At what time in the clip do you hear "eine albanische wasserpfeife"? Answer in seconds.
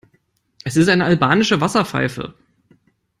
0.89-2.33